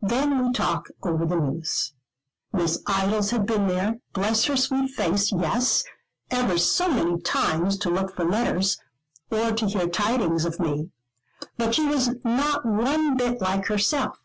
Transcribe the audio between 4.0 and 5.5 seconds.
bless her sweet face,